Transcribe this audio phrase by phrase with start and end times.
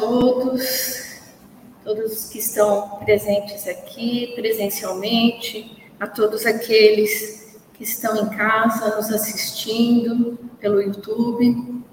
[0.00, 1.20] todos,
[1.84, 10.38] todos que estão presentes aqui presencialmente, a todos aqueles que estão em casa nos assistindo
[10.58, 11.84] pelo YouTube.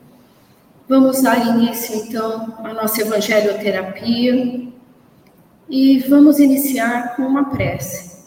[0.88, 4.72] Vamos dar início então à nossa evangelioterapia
[5.70, 8.26] e vamos iniciar com uma prece.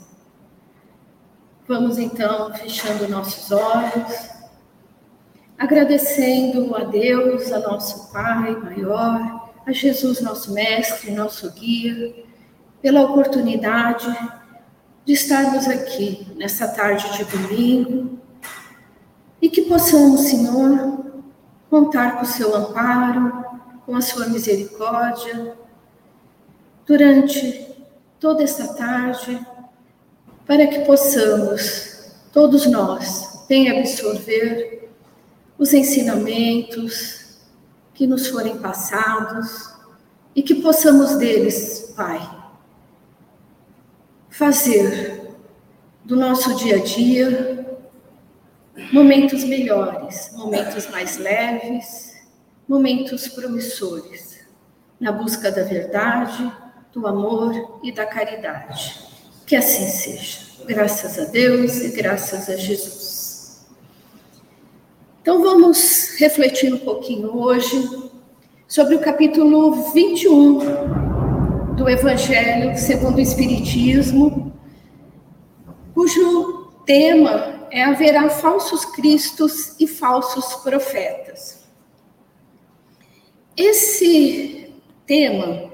[1.67, 4.31] Vamos então fechando nossos olhos
[5.61, 9.40] agradecendo a Deus, a nosso Pai maior,
[9.71, 12.13] a Jesus, nosso Mestre, nosso guia,
[12.83, 14.07] pela oportunidade
[15.05, 18.19] de estarmos aqui nessa tarde de domingo
[19.41, 21.23] e que possamos, Senhor,
[21.71, 23.45] contar com o seu amparo,
[23.87, 25.55] com a sua misericórdia
[26.85, 27.69] durante
[28.19, 29.41] toda esta tarde,
[30.47, 34.91] para que possamos, todos nós, bem absorver
[35.57, 37.20] os ensinamentos
[38.01, 39.75] que nos forem passados
[40.35, 42.19] e que possamos deles, Pai,
[44.31, 45.37] fazer
[46.03, 47.79] do nosso dia a dia
[48.91, 52.17] momentos melhores, momentos mais leves,
[52.67, 54.47] momentos promissores,
[54.99, 56.51] na busca da verdade,
[56.95, 58.99] do amor e da caridade.
[59.47, 60.65] Que assim seja.
[60.65, 63.10] Graças a Deus e graças a Jesus.
[65.23, 68.11] Então vamos refletir um pouquinho hoje
[68.67, 74.51] sobre o capítulo 21 do Evangelho segundo o Espiritismo,
[75.93, 81.65] cujo tema é haverá falsos cristos e falsos profetas.
[83.55, 84.73] Esse
[85.07, 85.71] tema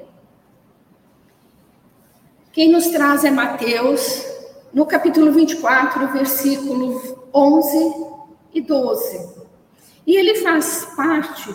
[2.53, 4.25] quem nos traz é Mateus,
[4.73, 8.17] no capítulo 24, versículo 11
[8.55, 9.36] e 12.
[10.07, 11.53] E ele faz parte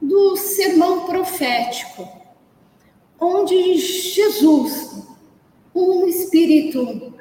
[0.00, 2.08] do sermão profético,
[3.20, 5.02] onde Jesus,
[5.74, 7.12] um espírito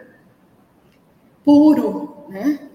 [1.44, 2.70] puro, né,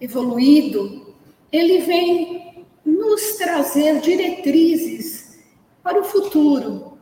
[0.00, 1.14] evoluído,
[1.50, 5.38] ele vem nos trazer diretrizes
[5.82, 6.98] para o futuro,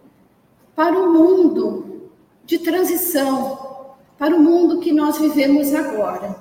[0.75, 2.11] para o mundo
[2.45, 6.40] de transição, para o mundo que nós vivemos agora.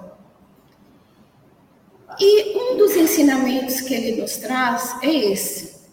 [2.19, 5.87] E um dos ensinamentos que ele nos traz é esse: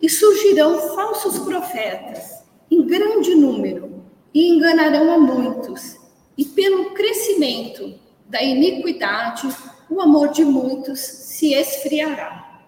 [0.00, 5.96] e surgirão falsos profetas em grande número e enganarão a muitos,
[6.36, 9.48] e pelo crescimento da iniquidade,
[9.88, 12.62] o amor de muitos se esfriará.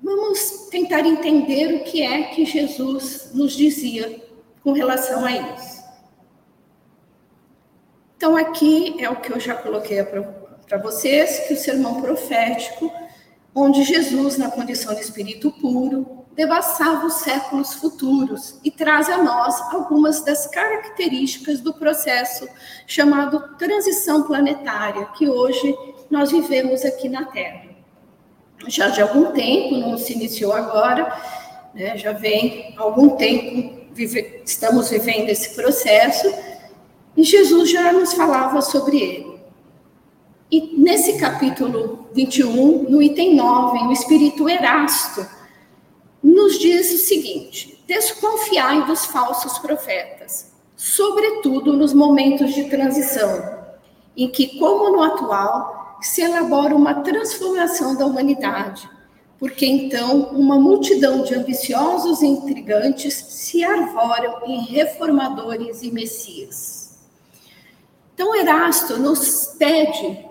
[0.00, 4.24] Vamos tentar entender o que é que Jesus nos dizia
[4.62, 5.78] com relação a isso.
[8.16, 10.00] Então, aqui é o que eu já coloquei
[10.68, 12.92] para vocês que o sermão profético,
[13.54, 19.60] onde Jesus, na condição de espírito puro, devassava os séculos futuros e traz a nós
[19.72, 22.46] algumas das características do processo
[22.86, 25.74] chamado transição planetária, que hoje
[26.08, 27.70] nós vivemos aqui na Terra.
[28.68, 31.20] Já de algum tempo, não se iniciou agora,
[31.74, 36.32] né, já vem algum tempo, vive, estamos vivendo esse processo,
[37.16, 39.37] e Jesus já nos falava sobre ele.
[40.50, 45.26] E nesse capítulo 21, no item 9, o espírito Erasto
[46.22, 53.58] nos diz o seguinte: desconfiai dos falsos profetas, sobretudo nos momentos de transição,
[54.16, 58.88] em que, como no atual, se elabora uma transformação da humanidade,
[59.38, 66.98] porque então uma multidão de ambiciosos e intrigantes se arvoram em reformadores e messias.
[68.14, 70.27] Então, Erasto nos pede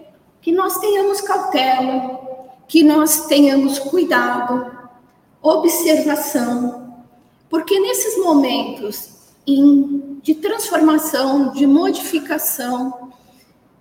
[0.47, 2.21] que nós tenhamos cautela,
[2.69, 4.71] que nós tenhamos cuidado,
[5.41, 7.03] observação,
[7.49, 9.09] porque nesses momentos
[10.21, 13.11] de transformação, de modificação,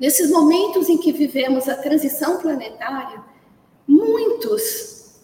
[0.01, 3.23] nesses momentos em que vivemos a transição planetária,
[3.87, 5.21] muitos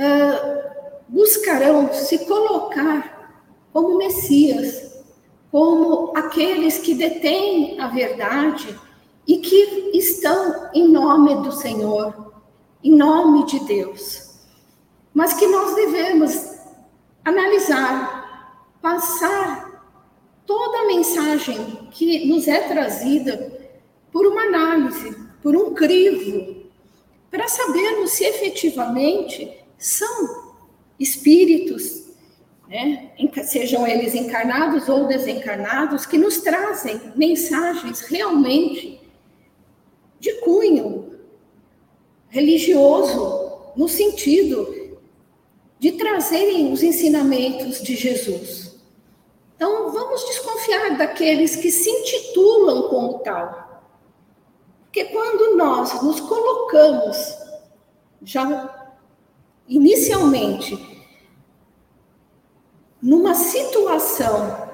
[0.00, 0.68] uh,
[1.08, 5.00] buscarão se colocar como Messias,
[5.52, 8.76] como aqueles que detêm a verdade
[9.26, 12.32] e que estão em nome do Senhor,
[12.82, 14.30] em nome de Deus.
[15.12, 16.32] Mas que nós devemos
[17.24, 19.70] analisar, passar
[20.46, 23.70] toda a mensagem que nos é trazida
[24.10, 26.56] por uma análise, por um crivo,
[27.30, 30.50] para sabermos se efetivamente são
[30.98, 32.10] espíritos,
[32.68, 33.12] né,
[33.44, 39.00] sejam eles encarnados ou desencarnados, que nos trazem mensagens realmente
[40.20, 41.18] de cunho
[42.28, 44.98] religioso, no sentido
[45.78, 48.78] de trazerem os ensinamentos de Jesus.
[49.56, 53.82] Então, vamos desconfiar daqueles que se intitulam como tal.
[54.84, 57.16] Porque quando nós nos colocamos,
[58.22, 58.92] já
[59.68, 60.78] inicialmente,
[63.00, 64.68] numa situação,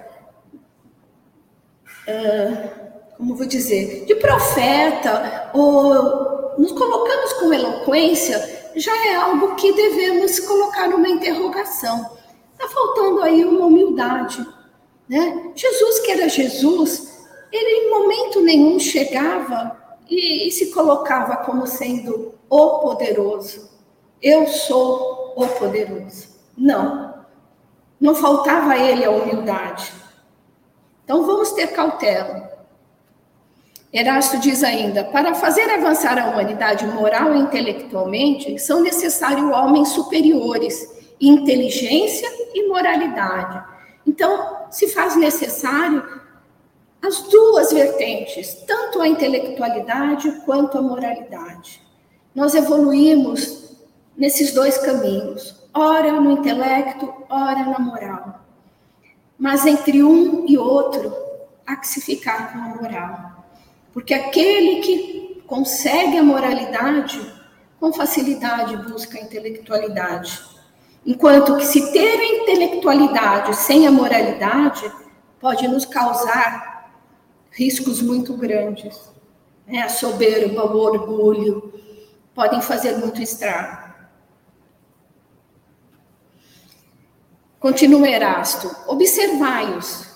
[2.08, 2.85] uh,
[3.16, 10.38] como vou dizer, de profeta, ou nos colocamos com eloquência, já é algo que devemos
[10.40, 12.16] colocar numa interrogação.
[12.52, 14.46] Está faltando aí uma humildade.
[15.08, 15.52] Né?
[15.54, 19.76] Jesus, que era Jesus, ele em momento nenhum chegava
[20.08, 23.70] e, e se colocava como sendo o poderoso.
[24.20, 26.28] Eu sou o poderoso.
[26.56, 27.14] Não.
[28.00, 29.92] Não faltava a ele a humildade.
[31.04, 32.45] Então vamos ter cautela.
[33.92, 40.88] Erasto diz ainda: para fazer avançar a humanidade moral e intelectualmente, são necessários homens superiores,
[41.20, 43.64] inteligência e moralidade.
[44.06, 46.02] Então, se faz necessário
[47.02, 51.80] as duas vertentes, tanto a intelectualidade quanto a moralidade.
[52.34, 53.76] Nós evoluímos
[54.16, 58.40] nesses dois caminhos, ora no intelecto, ora na moral.
[59.38, 61.14] Mas entre um e outro,
[61.66, 63.35] há que se ficar com a moral.
[63.96, 67.18] Porque aquele que consegue a moralidade,
[67.80, 70.38] com facilidade busca a intelectualidade.
[71.06, 74.92] Enquanto que se ter a intelectualidade sem a moralidade
[75.40, 76.92] pode nos causar
[77.50, 79.10] riscos muito grandes.
[79.66, 79.80] Né?
[79.80, 81.72] A soberba, o orgulho,
[82.34, 83.94] podem fazer muito estrago.
[87.58, 90.06] Continua Erasto, observai-os,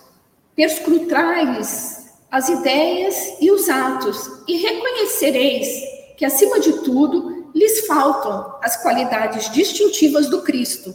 [0.55, 2.00] perscrutai-lhes
[2.31, 5.69] as ideias e os atos, e reconhecereis
[6.17, 10.95] que, acima de tudo, lhes faltam as qualidades distintivas do Cristo,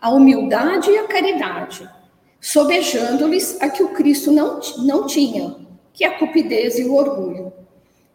[0.00, 1.88] a humildade e a caridade,
[2.40, 5.56] sobejando-lhes a que o Cristo não, não tinha,
[5.92, 7.52] que é a cupidez e o orgulho.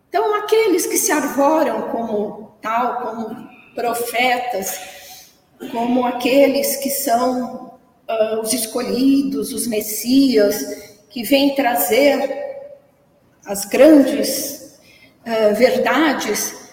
[0.07, 5.29] Então, aqueles que se arvoram como tal, como profetas,
[5.71, 7.71] como aqueles que são
[8.07, 12.48] uh, os escolhidos, os messias, que vêm trazer
[13.49, 14.79] as grandes
[15.25, 16.69] uh, verdades,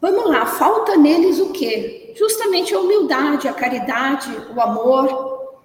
[0.00, 2.14] vamos lá, falta neles o quê?
[2.16, 5.58] Justamente a humildade, a caridade, o amor,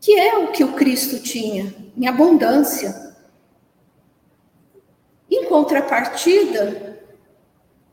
[0.00, 3.14] que é o que o Cristo tinha, em abundância.
[5.30, 7.00] Em contrapartida,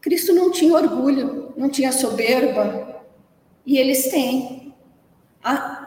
[0.01, 3.05] Cristo não tinha orgulho, não tinha soberba,
[3.63, 4.73] e eles têm,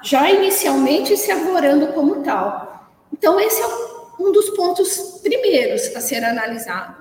[0.04, 2.88] já inicialmente se arvorando como tal.
[3.12, 7.00] Então, esse é o um dos pontos primeiros a ser analisado.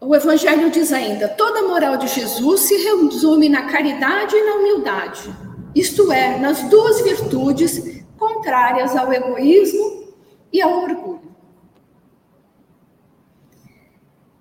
[0.00, 4.54] O Evangelho diz ainda: toda a moral de Jesus se resume na caridade e na
[4.54, 5.34] humildade,
[5.74, 10.14] isto é, nas duas virtudes contrárias ao egoísmo
[10.52, 11.30] e ao orgulho.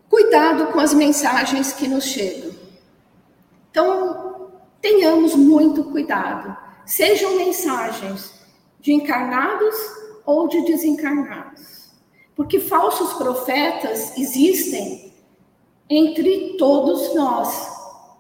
[0.08, 2.52] Cuidado com as mensagens que nos chegam.
[3.70, 6.58] Então, tenhamos muito cuidado.
[6.86, 8.39] Sejam mensagens
[8.80, 9.76] de encarnados
[10.26, 11.90] ou de desencarnados.
[12.36, 15.14] Porque falsos profetas existem
[15.90, 17.70] entre todos nós,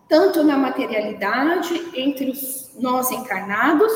[0.07, 3.91] tanto na materialidade, entre os nós encarnados,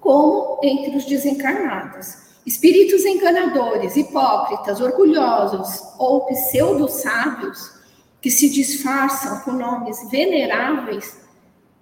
[0.00, 2.30] como entre os desencarnados.
[2.46, 7.78] Espíritos enganadores, hipócritas, orgulhosos ou pseudo-sábios
[8.20, 11.18] que se disfarçam com nomes veneráveis,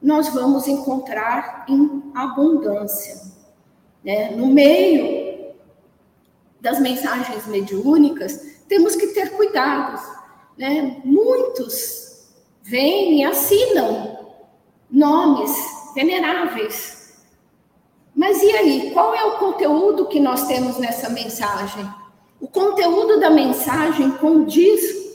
[0.03, 3.38] nós vamos encontrar em abundância.
[4.05, 4.31] Né?
[4.31, 5.55] No meio
[6.61, 10.01] das mensagens mediúnicas, temos que ter cuidados.
[10.57, 11.01] Né?
[11.05, 12.29] Muitos
[12.63, 14.35] vêm e assinam
[14.91, 15.53] nomes
[15.95, 16.99] veneráveis.
[18.15, 21.89] Mas e aí, qual é o conteúdo que nós temos nessa mensagem?
[22.41, 25.09] O conteúdo da mensagem condiz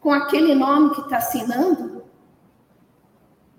[0.00, 2.02] com aquele nome que está assinando?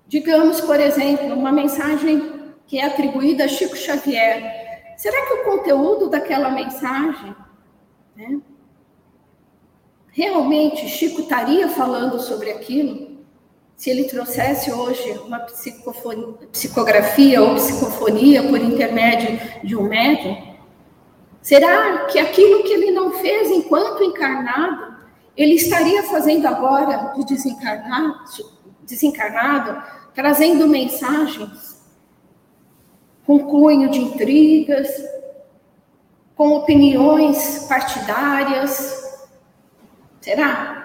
[0.07, 4.70] Digamos, por exemplo, uma mensagem que é atribuída a Chico Xavier.
[5.01, 7.35] Será que o conteúdo daquela mensagem,
[8.15, 8.39] né,
[10.11, 13.17] realmente Chico estaria falando sobre aquilo?
[13.75, 20.37] Se ele trouxesse hoje uma psicografia ou psicofonia por intermédio de um médium,
[21.41, 24.97] será que aquilo que ele não fez enquanto encarnado,
[25.35, 28.19] ele estaria fazendo agora de desencarnado,
[28.85, 29.81] desencarnado
[30.13, 31.70] trazendo mensagens
[33.25, 34.89] com cunho de intrigas,
[36.35, 39.29] com opiniões partidárias.
[40.19, 40.81] Será?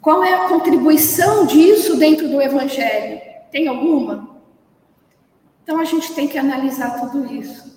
[0.00, 3.20] Qual é a contribuição disso dentro do Evangelho?
[3.50, 4.40] Tem alguma?
[5.62, 7.76] Então a gente tem que analisar tudo isso.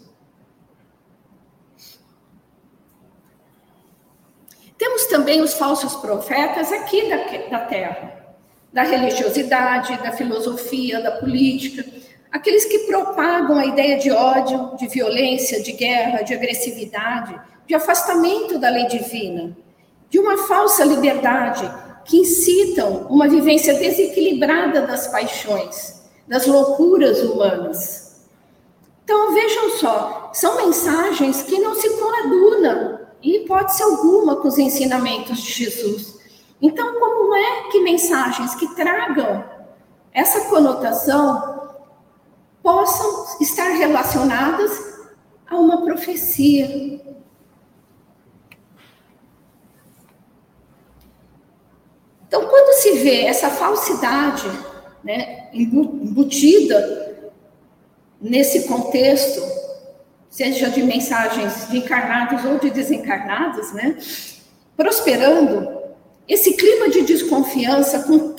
[4.77, 8.35] Temos também os falsos profetas aqui da, da terra,
[8.71, 11.83] da religiosidade, da filosofia, da política,
[12.31, 18.57] aqueles que propagam a ideia de ódio, de violência, de guerra, de agressividade, de afastamento
[18.57, 19.55] da lei divina,
[20.09, 21.69] de uma falsa liberdade
[22.05, 28.25] que incitam uma vivência desequilibrada das paixões, das loucuras humanas.
[29.03, 35.41] Então, vejam só, são mensagens que não se coadunam, em hipótese alguma, com os ensinamentos
[35.41, 36.17] de Jesus.
[36.61, 39.43] Então, como é que mensagens que tragam
[40.13, 41.58] essa conotação
[42.61, 44.71] possam estar relacionadas
[45.47, 46.99] a uma profecia,
[52.29, 54.47] Então, quando se vê essa falsidade
[55.03, 57.33] né, embutida
[58.21, 59.41] nesse contexto,
[60.29, 63.97] seja de mensagens de encarnados ou de desencarnados, né,
[64.77, 65.79] prosperando,
[66.27, 68.33] esse clima de desconfiança com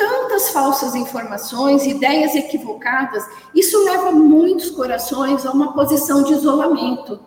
[0.48, 3.22] falsas informações, ideias equivocadas,
[3.54, 7.20] isso leva muitos corações a uma posição de isolamento,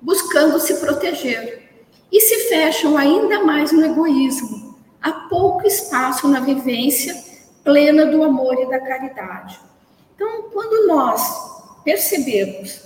[0.00, 1.68] buscando se proteger,
[2.12, 7.14] e se fecham ainda mais no egoísmo, há pouco espaço na vivência
[7.62, 9.60] plena do amor e da caridade.
[10.14, 12.82] Então, quando nós percebemos,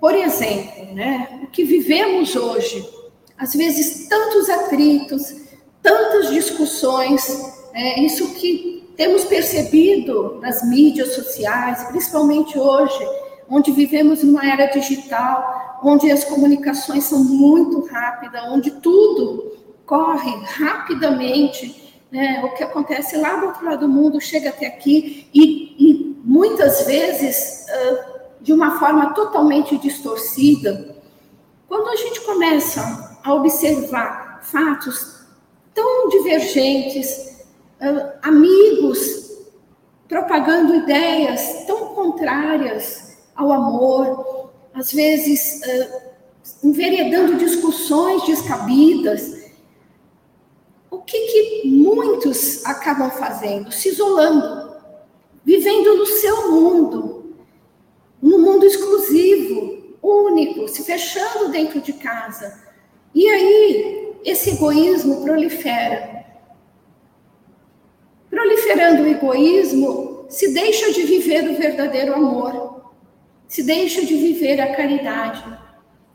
[0.00, 2.88] por exemplo, né, o que vivemos hoje,
[3.36, 5.34] às vezes tantos atritos,
[5.80, 13.06] tantas discussões, é, isso que temos percebido nas mídias sociais, principalmente hoje,
[13.48, 19.52] onde vivemos numa era digital, onde as comunicações são muito rápidas, onde tudo
[19.86, 22.42] corre rapidamente, né?
[22.44, 26.84] o que acontece lá do outro lado do mundo chega até aqui e, e muitas
[26.84, 27.64] vezes
[28.40, 30.96] de uma forma totalmente distorcida.
[31.68, 35.26] Quando a gente começa a observar fatos
[35.72, 37.37] tão divergentes,
[38.22, 39.28] amigos
[40.08, 49.38] propagando ideias tão contrárias ao amor, às vezes uh, enveredando discussões descabidas,
[50.90, 53.70] o que, que muitos acabam fazendo?
[53.70, 54.76] Se isolando,
[55.44, 57.34] vivendo no seu mundo,
[58.20, 62.62] no mundo exclusivo, único, se fechando dentro de casa.
[63.14, 66.17] E aí, esse egoísmo prolifera.
[68.30, 72.92] Proliferando o egoísmo, se deixa de viver o verdadeiro amor,
[73.46, 75.42] se deixa de viver a caridade.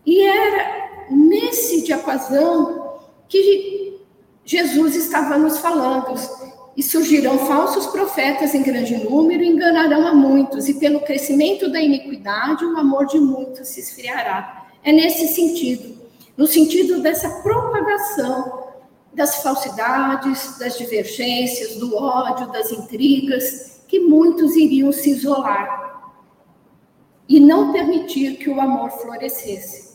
[0.05, 3.99] E era nesse diapasão que
[4.45, 6.13] Jesus estava nos falando,
[6.75, 12.65] e surgirão falsos profetas em grande número enganarão a muitos, e pelo crescimento da iniquidade
[12.65, 14.67] o amor de muitos se esfriará.
[14.83, 15.97] É nesse sentido,
[16.35, 18.62] no sentido dessa propagação
[19.13, 26.11] das falsidades, das divergências, do ódio, das intrigas, que muitos iriam se isolar
[27.29, 29.93] e não permitir que o amor florescesse.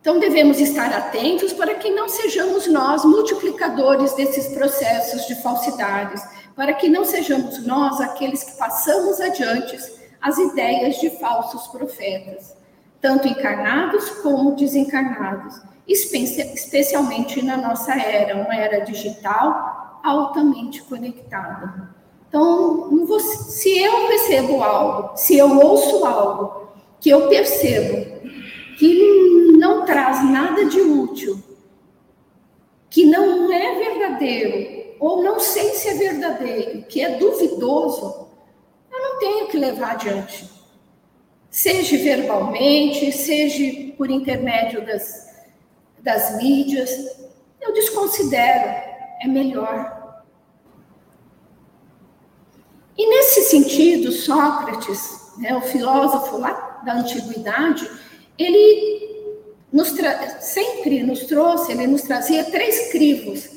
[0.00, 6.22] Então, devemos estar atentos para que não sejamos nós multiplicadores desses processos de falsidades,
[6.56, 9.76] para que não sejamos nós aqueles que passamos adiante
[10.20, 12.56] as ideias de falsos profetas,
[13.00, 21.94] tanto encarnados como desencarnados, especialmente na nossa era, uma era digital altamente conectada.
[22.28, 26.68] Então, se eu percebo algo, se eu ouço algo
[27.00, 28.20] que eu percebo
[28.78, 31.42] que não traz nada de útil,
[32.88, 38.28] que não é verdadeiro, ou não sei se é verdadeiro, que é duvidoso,
[38.92, 40.48] eu não tenho que levar adiante.
[41.50, 45.29] Seja verbalmente, seja por intermédio das,
[46.02, 46.90] das mídias,
[47.60, 48.70] eu desconsidero,
[49.22, 50.22] é melhor.
[52.96, 57.90] E nesse sentido, Sócrates, né, o filósofo lá da antiguidade,
[58.38, 59.08] ele
[59.72, 59.94] nos
[60.40, 63.48] sempre nos trouxe, ele nos trazia três crivos.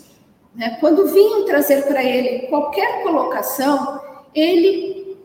[0.54, 0.78] Né?
[0.80, 4.00] Quando vinham trazer para ele qualquer colocação,
[4.34, 5.18] ele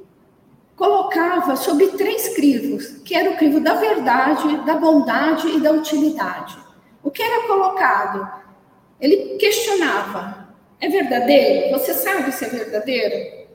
[0.75, 6.57] colocava sobre três crivos, que era o crivo da verdade, da bondade e da utilidade.
[7.02, 8.31] O que era colocado?
[9.00, 10.49] Ele questionava:
[10.81, 11.78] é verdadeiro?
[11.78, 13.49] Você sabe se é verdadeiro?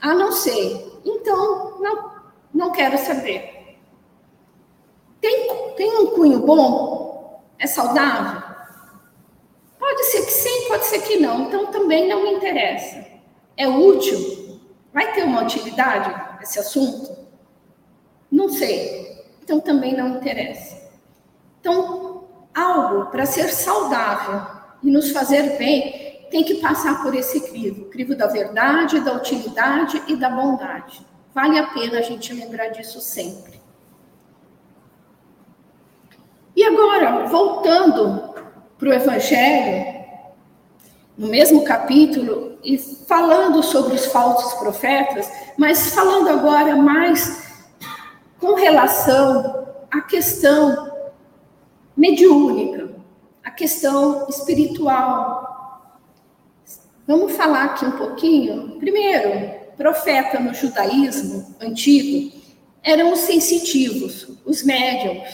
[0.00, 1.00] Ah, não sei.
[1.04, 2.12] Então, não,
[2.52, 3.78] não quero saber.
[5.20, 7.42] Tem, tem um cunho bom?
[7.58, 8.48] É saudável?
[9.78, 11.42] Pode ser que sim, pode ser que não.
[11.42, 13.04] Então também não me interessa.
[13.56, 14.60] É útil?
[14.92, 17.16] Vai ter uma utilidade esse assunto?
[18.30, 19.24] Não sei.
[19.42, 20.76] Então também não interessa.
[21.60, 22.07] Então,
[22.54, 24.42] algo para ser saudável
[24.82, 30.02] e nos fazer bem tem que passar por esse crivo, crivo da verdade, da utilidade
[30.06, 31.06] e da bondade.
[31.34, 33.60] Vale a pena a gente lembrar disso sempre.
[36.54, 38.34] E agora, voltando
[38.76, 40.04] para o Evangelho,
[41.16, 47.64] no mesmo capítulo, e falando sobre os falsos profetas, mas falando agora mais
[48.40, 50.87] com relação à questão
[51.98, 52.94] mediúnica,
[53.42, 55.98] a questão espiritual.
[57.08, 58.78] Vamos falar aqui um pouquinho.
[58.78, 62.38] Primeiro, profeta no judaísmo antigo
[62.84, 65.28] eram os sensitivos, os médiums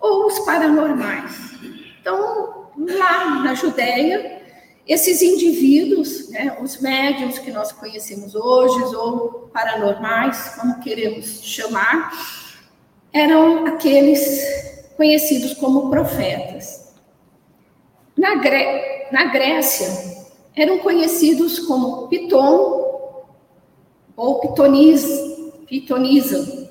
[0.00, 1.52] ou os paranormais.
[2.00, 4.42] Então, lá na Judéia,
[4.86, 12.12] esses indivíduos, né, os médiums que nós conhecemos hoje, ou paranormais, como queremos chamar,
[13.12, 16.94] eram aqueles conhecidos como profetas.
[18.16, 19.88] Na, Gré na Grécia,
[20.56, 23.26] eram conhecidos como Piton
[24.16, 25.06] ou Pitoniz,
[25.66, 26.70] Pitonisa.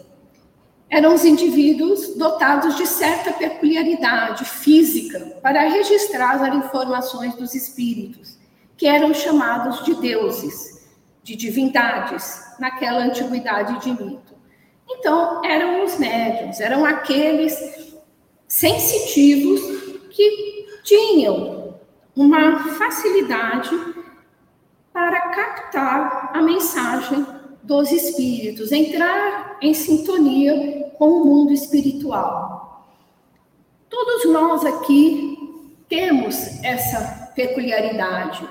[0.89, 8.37] Eram os indivíduos dotados de certa peculiaridade física para registrar as informações dos espíritos,
[8.77, 10.87] que eram chamados de deuses,
[11.23, 14.33] de divindades, naquela antiguidade de mito.
[14.87, 17.82] Então, eram os médiums, eram aqueles
[18.53, 19.61] sensitivos
[20.11, 21.73] que tinham
[22.15, 23.71] uma facilidade
[24.93, 27.25] para captar a mensagem
[27.63, 32.87] dos espíritos, entrar em sintonia com o mundo espiritual.
[33.89, 35.35] Todos nós aqui
[35.89, 38.47] temos essa peculiaridade.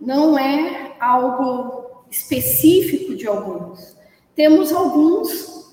[0.00, 3.96] Não é algo específico de alguns.
[4.36, 5.63] Temos alguns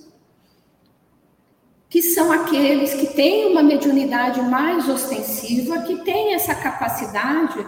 [1.91, 7.67] que são aqueles que têm uma mediunidade mais ostensiva, que têm essa capacidade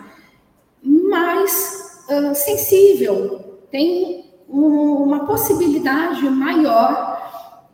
[0.82, 7.22] mais uh, sensível, tem um, uma possibilidade maior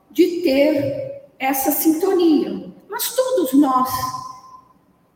[0.10, 2.74] de ter essa sintonia.
[2.90, 3.88] Mas todos nós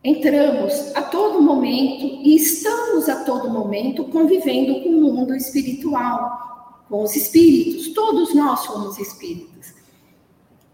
[0.04, 7.02] entramos a todo momento e estamos a todo momento convivendo com o mundo espiritual, com
[7.02, 7.92] os espíritos.
[7.92, 9.73] Todos nós somos espíritos.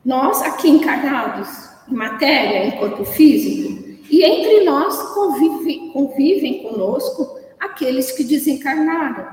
[0.03, 8.11] Nós, aqui encarnados, em matéria, em corpo físico, e entre nós convive, convivem conosco aqueles
[8.11, 9.27] que desencarnaram,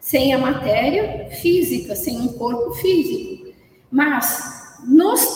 [0.00, 3.52] sem a matéria física, sem um corpo físico.
[3.90, 5.26] Mas nós,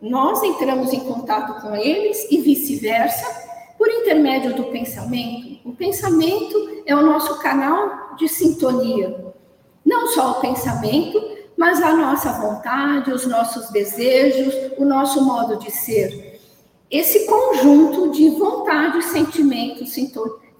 [0.00, 3.44] nós entramos em contato com eles e vice-versa,
[3.78, 5.60] por intermédio do pensamento.
[5.64, 9.34] O pensamento é o nosso canal de sintonia.
[9.84, 11.33] Não só o pensamento,
[11.64, 16.38] mas a nossa vontade, os nossos desejos, o nosso modo de ser.
[16.90, 19.96] Esse conjunto de vontade, sentimentos,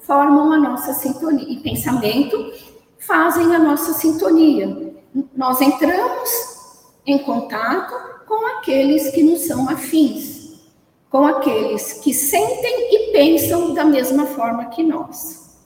[0.00, 2.54] formam a nossa sintonia e pensamento
[2.98, 4.94] fazem a nossa sintonia.
[5.36, 6.30] Nós entramos
[7.04, 7.92] em contato
[8.26, 10.54] com aqueles que nos são afins,
[11.10, 15.58] com aqueles que sentem e pensam da mesma forma que nós.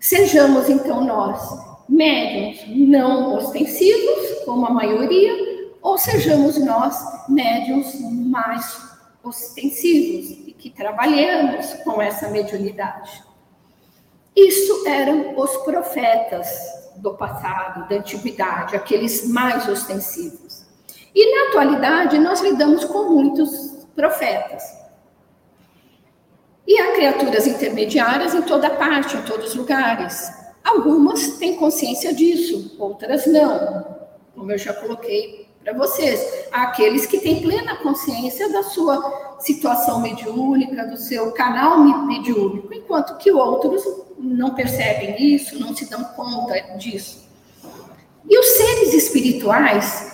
[0.00, 5.32] Sejamos então nós médiums não ostensivos, como a maioria,
[5.80, 6.96] ou sejamos nós
[7.28, 8.80] médiums mais
[9.22, 13.22] ostensivos e que trabalhamos com essa mediunidade.
[14.34, 16.48] Isso eram os profetas
[16.96, 20.64] do passado, da antiguidade, aqueles mais ostensivos.
[21.14, 24.62] E na atualidade nós lidamos com muitos profetas.
[26.66, 30.41] E há criaturas intermediárias em toda parte, em todos os lugares.
[30.64, 33.84] Algumas têm consciência disso, outras não.
[34.34, 40.00] Como eu já coloquei para vocês, há aqueles que têm plena consciência da sua situação
[40.00, 43.82] mediúnica, do seu canal mediúnico, enquanto que outros
[44.18, 47.28] não percebem isso, não se dão conta disso.
[48.28, 50.12] E os seres espirituais,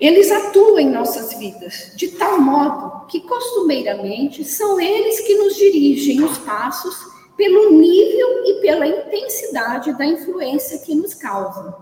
[0.00, 6.24] eles atuam em nossas vidas de tal modo que costumeiramente são eles que nos dirigem
[6.24, 6.96] os passos
[7.42, 11.74] pelo nível e pela intensidade da influência que nos causam.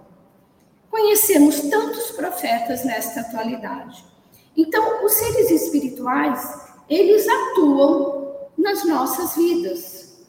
[0.91, 4.03] Conhecemos tantos profetas nesta atualidade.
[4.57, 10.25] Então, os seres espirituais, eles atuam nas nossas vidas.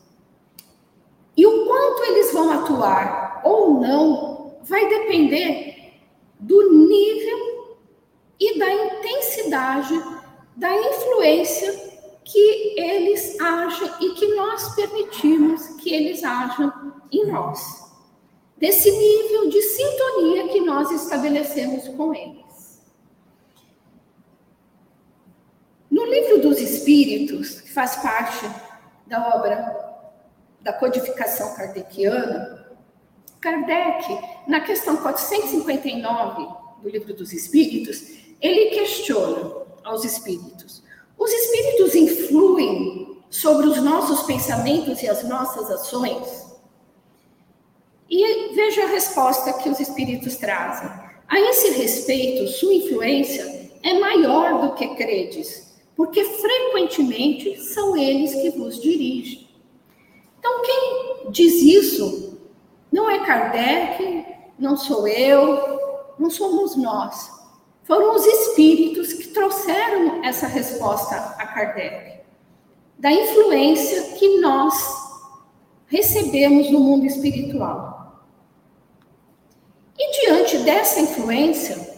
[1.37, 5.93] E o quanto eles vão atuar ou não vai depender
[6.41, 7.77] do nível
[8.37, 9.93] e da intensidade
[10.57, 11.80] da influência
[12.31, 17.91] que eles agem e que nós permitimos que eles ajam em nós.
[18.57, 22.81] Desse nível de sintonia que nós estabelecemos com eles.
[25.89, 28.49] No livro dos Espíritos, que faz parte
[29.07, 29.91] da obra
[30.61, 32.61] da codificação kardeciana,
[33.41, 36.47] Kardec, na questão 459
[36.81, 38.03] do livro dos Espíritos,
[38.39, 40.83] ele questiona aos espíritos
[41.21, 46.47] os espíritos influem sobre os nossos pensamentos e as nossas ações?
[48.09, 50.89] E veja a resposta que os espíritos trazem.
[51.27, 58.49] A esse respeito, sua influência é maior do que credes, porque frequentemente são eles que
[58.57, 59.47] vos dirigem.
[60.39, 62.39] Então, quem diz isso
[62.91, 64.25] não é Kardec,
[64.57, 65.79] não sou eu,
[66.17, 67.40] não somos nós
[67.83, 72.21] foram os espíritos que trouxeram essa resposta a Kardec,
[72.97, 74.75] da influência que nós
[75.87, 78.21] recebemos no mundo espiritual.
[79.97, 81.91] E diante dessa influência,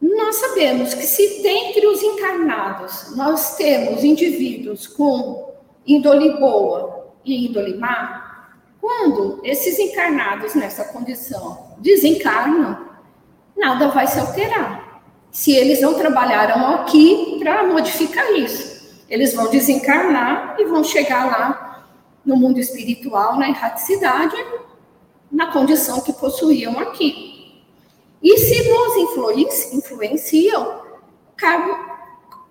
[0.00, 5.52] nós sabemos que se dentre os encarnados nós temos indivíduos com
[5.86, 12.88] índole boa e índole má, quando esses encarnados nessa condição desencarnam,
[13.56, 14.87] nada vai se alterar
[15.38, 19.04] se eles não trabalharam aqui para modificar isso.
[19.08, 21.86] Eles vão desencarnar e vão chegar lá
[22.26, 24.34] no mundo espiritual, na erraticidade,
[25.30, 27.62] na condição que possuíam aqui.
[28.20, 30.82] E se nos influenciam,
[31.36, 31.72] cabe,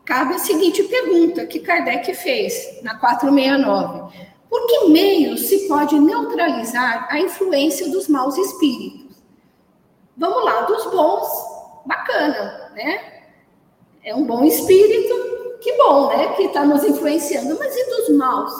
[0.05, 4.15] cabe a seguinte pergunta que Kardec fez na 469.
[4.49, 9.17] Por que meio se pode neutralizar a influência dos maus espíritos?
[10.15, 11.27] Vamos lá, dos bons,
[11.85, 13.23] bacana, né?
[14.03, 16.33] É um bom espírito, que bom, né?
[16.35, 17.57] Que está nos influenciando.
[17.57, 18.53] Mas e dos maus?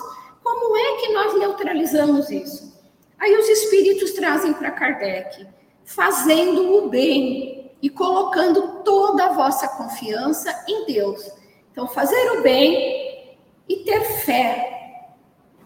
[0.43, 2.75] Como é que nós neutralizamos isso?
[3.19, 5.47] Aí os espíritos trazem para Kardec,
[5.85, 11.23] fazendo o bem e colocando toda a vossa confiança em Deus.
[11.71, 13.37] Então, fazer o bem
[13.69, 15.13] e ter fé,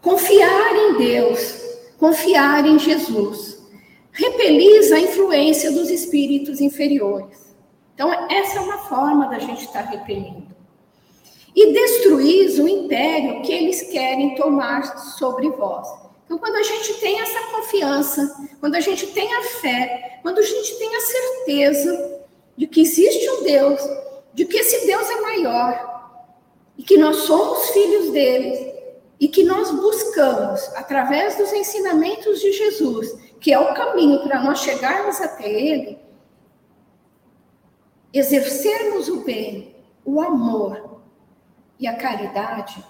[0.02, 1.56] confiar em Deus,
[1.98, 3.64] confiar em Jesus,
[4.12, 7.51] repelis a influência dos espíritos inferiores.
[7.93, 10.47] Então, essa é uma forma da gente estar repelindo.
[11.56, 15.88] E destruís o império que eles querem tomar sobre vós.
[16.25, 20.43] Então, quando a gente tem essa confiança, quando a gente tem a fé, quando a
[20.43, 22.21] gente tem a certeza
[22.56, 23.82] de que existe um Deus,
[24.34, 25.91] de que esse Deus é maior,
[26.77, 28.73] e que nós somos filhos dele,
[29.19, 34.60] e que nós buscamos, através dos ensinamentos de Jesus, que é o caminho para nós
[34.60, 35.99] chegarmos até ele,
[38.13, 41.02] exercermos o bem, o amor
[41.80, 42.84] e a caridade,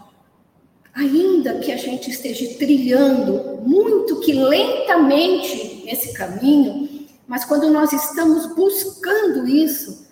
[0.94, 8.48] ainda que a gente esteja trilhando muito que lentamente nesse caminho, mas quando nós estamos
[8.56, 10.08] buscando isso,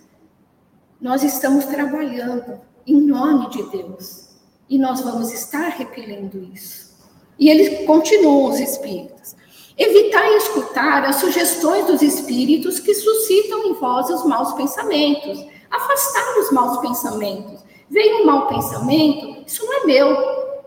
[1.00, 4.30] nós estamos trabalhando em nome de Deus
[4.68, 6.90] e nós vamos estar repelindo isso.
[7.38, 9.34] E eles continuam os espíritos.
[9.82, 15.42] Evitar escutar as sugestões dos espíritos que suscitam em vós os maus pensamentos.
[15.70, 17.64] Afastar os maus pensamentos.
[17.88, 20.64] Veio um mau pensamento, isso não é meu,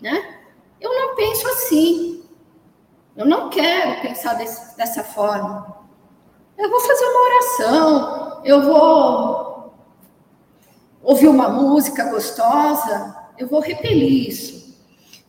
[0.00, 0.40] né?
[0.80, 2.24] Eu não penso assim.
[3.14, 5.84] Eu não quero pensar desse, dessa forma.
[6.56, 9.74] Eu vou fazer uma oração, eu vou
[11.02, 14.63] ouvir uma música gostosa, eu vou repelir isso.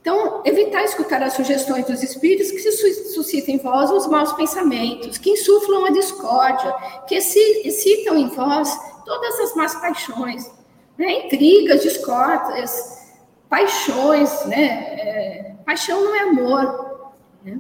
[0.06, 5.32] Então, evitar escutar as sugestões dos espíritos que suscitam em vós os maus pensamentos, que
[5.32, 6.72] insuflam a discórdia,
[7.08, 8.70] que excitam em vós
[9.04, 10.52] todas as más paixões,
[10.96, 11.26] né?
[11.26, 13.16] intrigas, discórdias,
[13.50, 14.66] paixões, né?
[14.66, 17.12] É, paixão não é amor.
[17.44, 17.58] Né?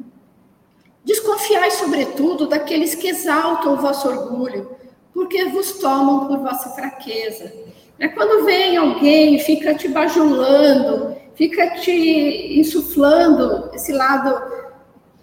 [1.03, 4.69] Desconfiai, sobretudo, daqueles que exaltam o vosso orgulho,
[5.11, 7.51] porque vos tomam por vossa fraqueza.
[7.97, 14.41] É quando vem alguém e fica te bajulando, fica te insuflando esse lado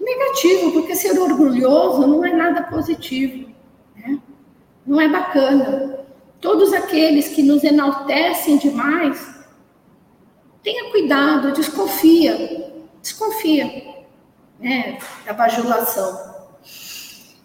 [0.01, 3.51] negativo, porque ser orgulhoso não é nada positivo,
[3.97, 4.21] né?
[4.87, 6.05] não é bacana.
[6.41, 9.33] Todos aqueles que nos enaltecem demais,
[10.63, 13.85] tenha cuidado, desconfia, desconfia
[14.59, 16.33] né, da bajulação.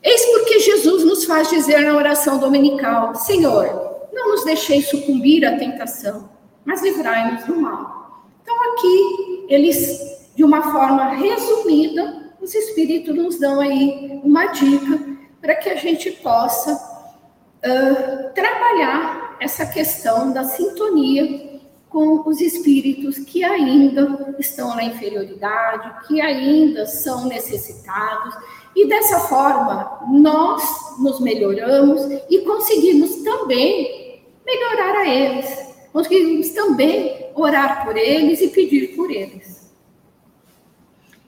[0.01, 5.58] Eis porque Jesus nos faz dizer na oração dominical: Senhor, não nos deixeis sucumbir à
[5.58, 6.30] tentação,
[6.65, 8.07] mas livrai-nos do mal.
[8.48, 15.54] Então, aqui, eles, de uma forma resumida, os espíritos nos dão aí uma dica para
[15.56, 24.34] que a gente possa uh, trabalhar essa questão da sintonia com os espíritos que ainda
[24.40, 28.34] estão na inferioridade, que ainda são necessitados,
[28.74, 30.64] e dessa forma nós
[31.00, 38.95] nos melhoramos e conseguimos também melhorar a eles, conseguimos também orar por eles e pedir
[38.95, 39.71] por eles.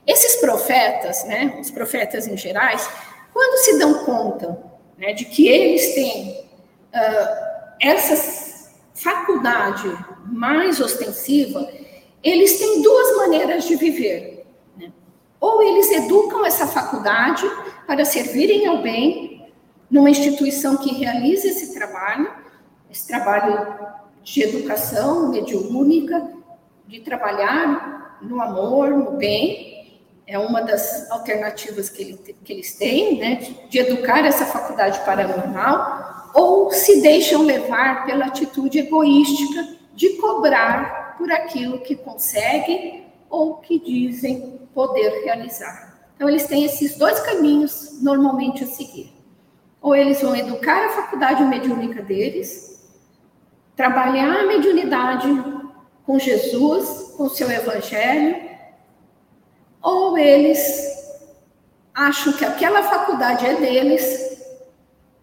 [0.06, 2.90] Esses profetas, né, os profetas em gerais,
[3.32, 4.60] quando se dão conta
[4.98, 6.32] né, de que eles têm
[6.94, 9.88] uh, essa faculdade
[10.26, 11.70] mais ostensiva,
[12.24, 14.48] eles têm duas maneiras de viver.
[14.76, 14.92] Né?
[15.40, 17.48] Ou eles educam essa faculdade
[17.86, 19.54] para servirem ao bem
[19.90, 22.32] numa instituição que realiza esse trabalho,
[22.90, 23.78] esse trabalho
[24.30, 26.32] de educação mediúnica,
[26.88, 33.18] de trabalhar no amor, no bem, é uma das alternativas que, ele, que eles têm,
[33.18, 40.10] né, de, de educar essa faculdade paranormal, ou se deixam levar pela atitude egoística de
[40.18, 45.98] cobrar por aquilo que conseguem ou que dizem poder realizar.
[46.16, 49.12] Então, eles têm esses dois caminhos normalmente a seguir.
[49.82, 52.69] Ou eles vão educar a faculdade mediúnica deles,
[53.80, 55.42] trabalhar a mediunidade
[56.06, 58.36] com Jesus, com seu evangelho,
[59.82, 60.60] ou eles
[61.94, 64.38] acham que aquela faculdade é deles,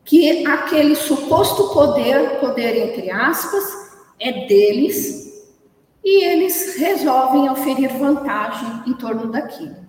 [0.06, 3.62] que aquele suposto poder, poder entre aspas,
[4.18, 5.50] é deles
[6.02, 9.84] e eles resolvem oferir vantagem em torno daquilo.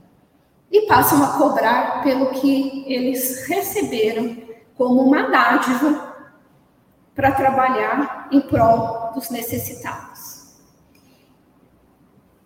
[0.70, 4.36] E passam a cobrar pelo que eles receberam
[4.76, 6.07] como uma dádiva
[7.18, 10.56] para trabalhar em prol dos necessitados.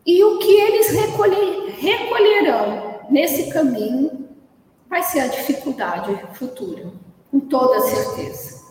[0.06, 4.30] E o que eles recolher, recolherão nesse caminho
[4.90, 6.90] vai ser a dificuldade futura,
[7.30, 8.62] com toda certeza.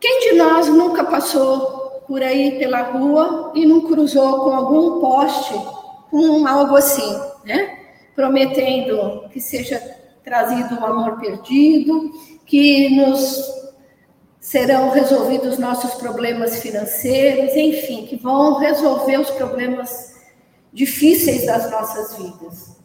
[0.00, 5.54] Quem de nós nunca passou por aí pela rua e não cruzou com algum poste
[6.10, 7.78] com algo assim, né?
[8.16, 9.80] Prometendo que seja
[10.24, 12.12] trazido o amor perdido,
[12.46, 13.54] que nos
[14.40, 20.14] serão resolvidos nossos problemas financeiros, enfim, que vão resolver os problemas
[20.72, 22.76] difíceis das nossas vidas.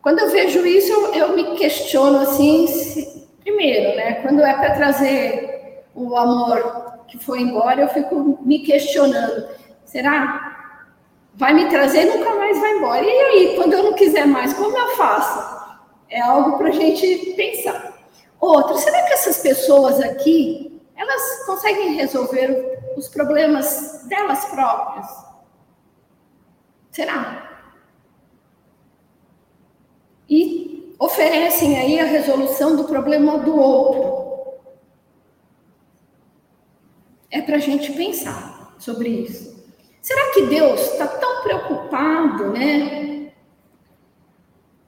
[0.00, 4.14] Quando eu vejo isso, eu, eu me questiono assim, se, primeiro, né?
[4.22, 9.48] Quando é para trazer o amor que foi embora, eu fico me questionando:
[9.84, 10.56] será?
[11.34, 13.04] Vai me trazer nunca mais vai embora.
[13.04, 15.58] E aí, quando eu não quiser mais, como eu faço?
[16.10, 17.87] É algo para a gente pensar.
[18.40, 25.06] Outro, será que essas pessoas aqui, elas conseguem resolver os problemas delas próprias?
[26.90, 27.72] Será?
[30.28, 34.18] E oferecem aí a resolução do problema do outro.
[37.30, 39.58] é para a gente pensar sobre isso.
[40.00, 43.32] Será que Deus está tão preocupado, né,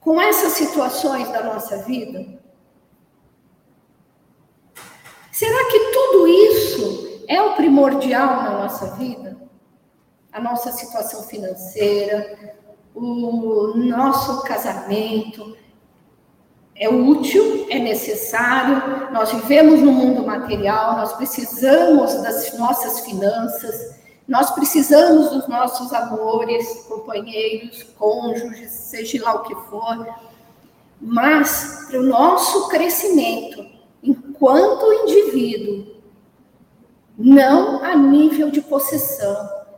[0.00, 2.39] com essas situações da nossa vida?
[5.40, 9.38] Será que tudo isso é o primordial na nossa vida?
[10.30, 12.58] A nossa situação financeira,
[12.94, 15.56] o nosso casamento,
[16.76, 19.10] é útil, é necessário.
[19.14, 23.98] Nós vivemos no mundo material, nós precisamos das nossas finanças,
[24.28, 30.06] nós precisamos dos nossos amores, companheiros, cônjuges, seja lá o que for.
[31.00, 33.79] Mas para o nosso crescimento,
[34.40, 35.86] enquanto indivíduo,
[37.18, 39.36] não a nível de possessão,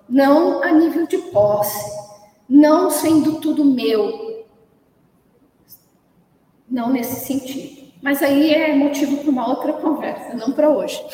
[0.09, 1.91] não a nível de posse,
[2.49, 4.47] não sendo tudo meu,
[6.71, 7.91] não nesse sentido.
[8.01, 11.05] Mas aí é motivo para uma outra conversa, não para hoje.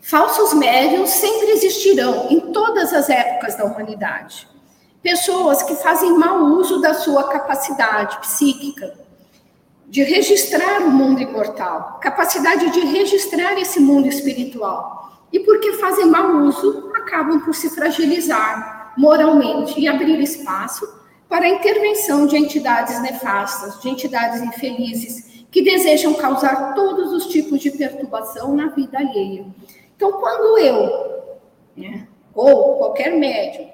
[0.00, 4.46] Falsos médiums sempre existirão em todas as épocas da humanidade.
[5.02, 9.03] Pessoas que fazem mau uso da sua capacidade psíquica
[9.86, 15.26] de registrar o mundo imortal, capacidade de registrar esse mundo espiritual.
[15.32, 20.88] E porque fazem mau uso, acabam por se fragilizar moralmente e abrir espaço
[21.28, 27.60] para a intervenção de entidades nefastas, de entidades infelizes, que desejam causar todos os tipos
[27.60, 29.46] de perturbação na vida alheia.
[29.96, 31.32] Então, quando eu,
[31.76, 33.68] né, ou qualquer médium,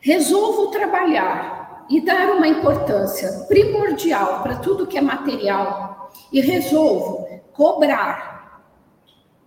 [0.00, 1.55] resolvo trabalhar
[1.88, 8.62] e dar uma importância primordial para tudo que é material, e resolvo cobrar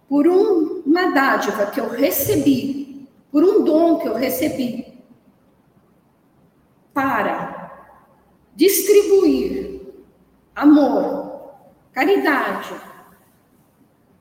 [0.07, 5.01] por uma dádiva que eu recebi, por um dom que eu recebi,
[6.93, 7.71] para
[8.55, 9.81] distribuir
[10.55, 11.53] amor,
[11.93, 12.73] caridade,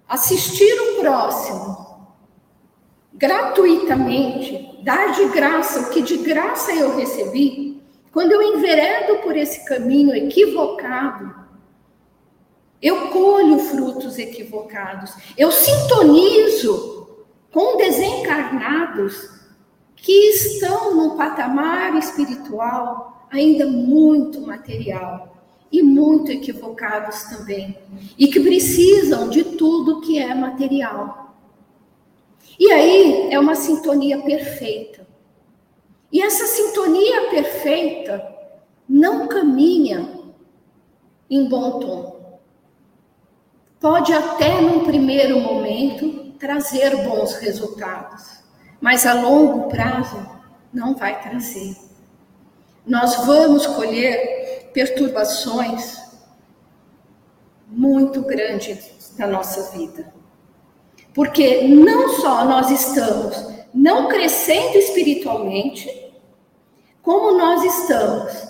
[0.09, 1.89] assistir o próximo
[3.15, 7.68] gratuitamente, dar de graça o que de graça eu recebi,
[8.19, 11.33] quando eu enveredo por esse caminho equivocado,
[12.83, 19.31] eu colho frutos equivocados, eu sintonizo com desencarnados
[19.95, 25.37] que estão num patamar espiritual ainda muito material
[25.71, 27.79] e muito equivocados também,
[28.19, 31.37] e que precisam de tudo que é material.
[32.59, 35.07] E aí é uma sintonia perfeita.
[36.11, 38.37] E essa sintonia perfeita
[38.89, 40.19] não caminha
[41.29, 42.41] em bom tom.
[43.79, 48.43] Pode até num primeiro momento trazer bons resultados,
[48.81, 50.27] mas a longo prazo
[50.73, 51.77] não vai trazer.
[52.87, 55.99] Nós vamos colher perturbações
[57.69, 60.13] muito grandes na nossa vida.
[61.13, 65.89] Porque não só nós estamos não crescendo espiritualmente,
[67.03, 68.49] como nós estamos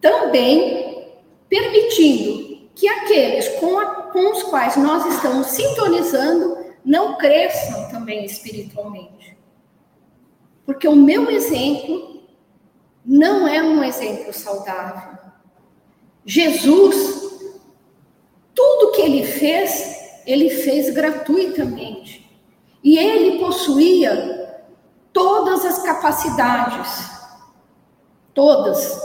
[0.00, 1.14] também
[1.48, 9.36] permitindo que aqueles com, a, com os quais nós estamos sintonizando não cresçam também espiritualmente.
[10.64, 12.22] Porque o meu exemplo
[13.04, 15.18] não é um exemplo saudável.
[16.24, 17.50] Jesus,
[18.54, 22.15] tudo que ele fez, ele fez gratuitamente.
[22.86, 24.62] E ele possuía
[25.12, 27.10] todas as capacidades,
[28.32, 28.96] todas.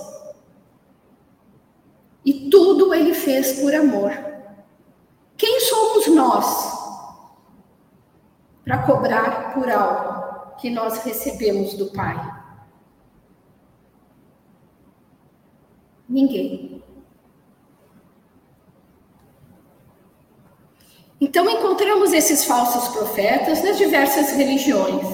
[2.23, 4.11] E tudo ele fez por amor.
[5.35, 6.79] Quem somos nós
[8.63, 12.17] para cobrar por algo que nós recebemos do Pai?
[16.07, 16.70] Ninguém.
[21.23, 25.05] Então, encontramos esses falsos profetas nas diversas religiões.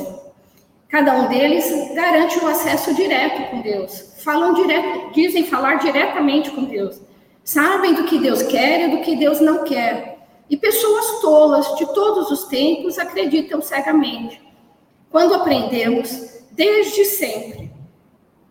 [0.88, 4.13] Cada um deles garante um acesso direto com Deus.
[4.24, 7.02] Falam direto, dizem falar diretamente com Deus.
[7.43, 10.30] Sabem do que Deus quer e do que Deus não quer.
[10.50, 14.41] E pessoas tolas de todos os tempos acreditam cegamente.
[15.12, 17.70] Quando aprendemos, desde sempre,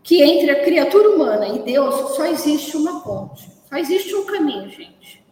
[0.02, 4.68] que entre a criatura humana e Deus só existe uma ponte, só existe um caminho,
[4.68, 5.24] gente,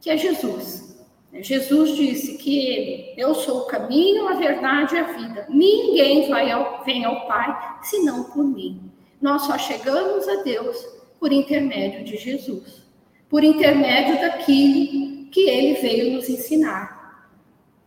[0.00, 0.93] que é Jesus.
[1.42, 5.46] Jesus disse que ele, eu sou o caminho, a verdade e a vida.
[5.48, 8.80] Ninguém vai ao, vem ao Pai senão por mim.
[9.20, 10.86] Nós só chegamos a Deus
[11.18, 12.84] por intermédio de Jesus,
[13.28, 16.94] por intermédio daquilo que ele veio nos ensinar.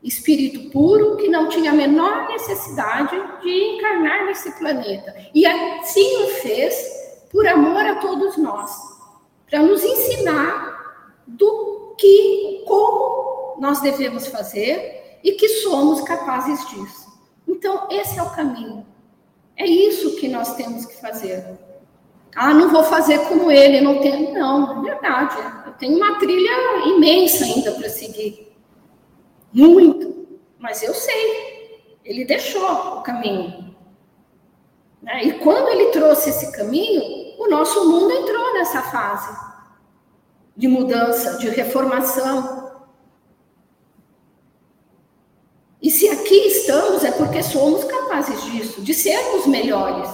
[0.04, 5.16] Espírito puro que não tinha a menor necessidade de encarnar nesse planeta.
[5.34, 6.76] E assim o fez
[7.32, 8.72] por amor a todos nós,
[9.50, 10.76] para nos ensinar
[11.26, 13.27] do que, como
[13.60, 17.08] nós devemos fazer e que somos capazes disso.
[17.48, 18.86] Então, esse é o caminho.
[19.56, 21.58] É isso que nós temos que fazer.
[22.36, 24.34] Ah, não vou fazer como ele, não tenho.
[24.34, 25.38] Não, é verdade.
[25.66, 28.56] Eu tenho uma trilha imensa ainda para seguir.
[29.52, 30.28] Muito.
[30.60, 31.98] Mas eu sei.
[32.06, 33.76] Ele deixou o caminho.
[35.02, 35.24] Né?
[35.24, 37.02] E quando ele trouxe esse caminho,
[37.40, 39.36] o nosso mundo entrou nessa fase
[40.56, 42.82] de mudança, de reformação.
[45.82, 50.10] E se aqui estamos é somos capazes disso, de sermos melhores.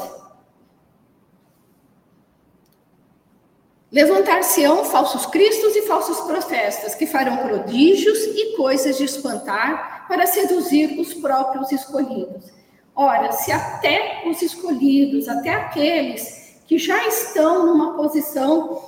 [3.92, 11.00] Levantar-se-ão falsos cristos e falsos profetas, que farão prodígios e coisas de espantar para seduzir
[11.00, 12.52] os próprios escolhidos.
[12.96, 18.82] Ora, se até os escolhidos, até aqueles que já estão numa posição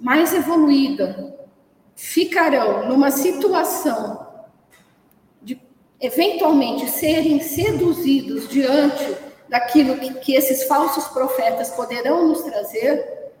[0.00, 1.38] mais evoluída,
[1.94, 4.29] ficarão numa situação
[6.00, 9.16] eventualmente serem seduzidos diante
[9.48, 13.32] daquilo que, que esses falsos profetas poderão nos trazer,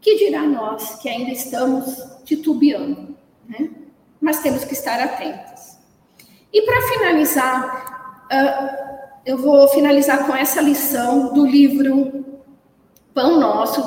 [0.00, 3.16] que dirá nós que ainda estamos titubeando,
[3.48, 3.70] né?
[4.20, 5.78] Mas temos que estar atentos.
[6.52, 12.24] E para finalizar, uh, eu vou finalizar com essa lição do livro
[13.14, 13.82] Pão Nosso,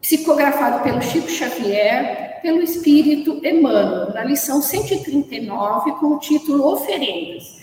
[0.00, 7.62] psicografado pelo Chico Xavier, pelo Espírito Emmanuel, na lição 139, com o título Oferendas.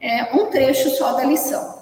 [0.00, 1.76] É um trecho só da lição.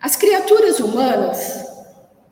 [0.00, 1.64] As criaturas humanas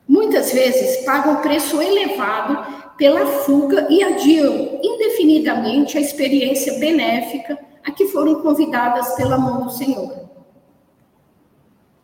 [0.07, 8.07] muitas vezes pagam preço elevado pela fuga e adiam indefinidamente a experiência benéfica a que
[8.07, 10.29] foram convidadas pela mão do Senhor.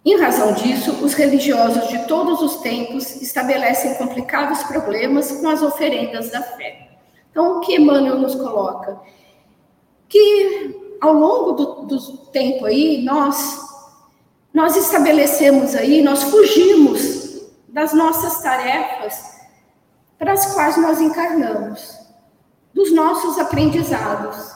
[0.05, 6.31] Em razão disso, os religiosos de todos os tempos estabelecem complicados problemas com as oferendas
[6.31, 6.89] da fé.
[7.29, 8.99] Então, o que Emmanuel nos coloca?
[10.07, 13.61] Que ao longo do, do tempo aí, nós,
[14.53, 19.39] nós estabelecemos aí, nós fugimos das nossas tarefas
[20.17, 21.97] para as quais nós encarnamos,
[22.73, 24.53] dos nossos aprendizados.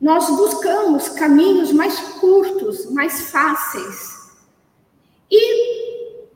[0.00, 4.19] Nós buscamos caminhos mais curtos, mais fáceis.
[5.30, 6.26] E,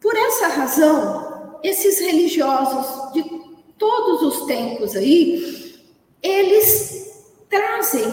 [0.00, 3.22] por essa razão, esses religiosos de
[3.76, 5.76] todos os tempos aí,
[6.22, 8.04] eles trazem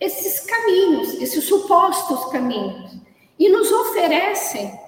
[0.00, 2.96] esses caminhos, esses supostos caminhos,
[3.38, 4.78] e nos oferecem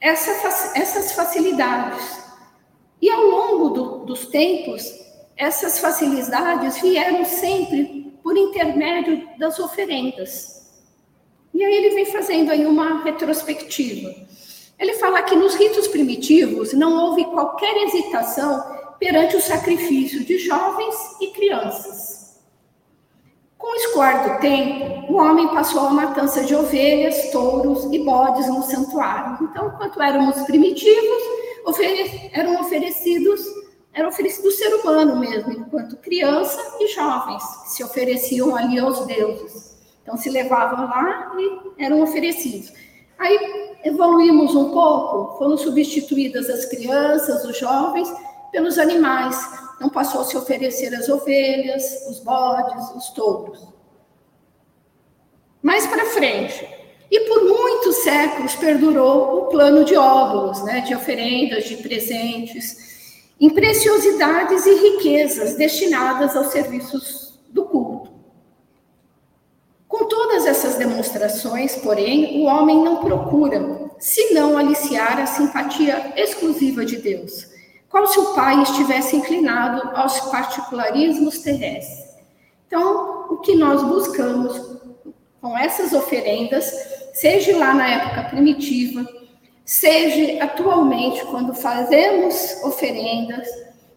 [0.00, 0.30] essa,
[0.78, 2.22] essas facilidades.
[3.00, 4.84] E ao longo do, dos tempos,
[5.36, 10.57] essas facilidades vieram sempre por intermédio das oferendas.
[11.58, 14.14] E aí ele vem fazendo aí uma retrospectiva.
[14.78, 18.62] Ele fala que nos ritos primitivos não houve qualquer hesitação
[18.96, 22.38] perante o sacrifício de jovens e crianças.
[23.56, 28.46] Com o escoar do tempo, o homem passou a matança de ovelhas, touros e bodes
[28.46, 29.48] no santuário.
[29.50, 31.22] Então, enquanto éramos primitivos,
[32.32, 33.40] eram oferecidos,
[33.92, 39.04] era oferecido o ser humano mesmo, enquanto criança e jovens, que se ofereciam ali aos
[39.06, 39.76] deuses.
[40.08, 42.72] Então, se levavam lá e eram oferecidos.
[43.18, 48.10] Aí evoluímos um pouco, foram substituídas as crianças, os jovens,
[48.50, 49.36] pelos animais.
[49.76, 53.68] Então passou a se oferecer as ovelhas, os bodes, os touros.
[55.60, 56.66] Mais para frente.
[57.10, 63.50] E por muitos séculos perdurou o plano de óvulos, né, de oferendas, de presentes, em
[63.50, 67.97] preciosidades e riquezas destinadas aos serviços do culto.
[69.98, 76.96] Com todas essas demonstrações, porém, o homem não procura senão aliciar a simpatia exclusiva de
[76.96, 82.06] Deus como se o pai estivesse inclinado aos particularismos terrestres.
[82.66, 84.78] Então, o que nós buscamos
[85.40, 86.70] com essas oferendas,
[87.14, 89.06] seja lá na época primitiva,
[89.64, 93.48] seja atualmente, quando fazemos oferendas,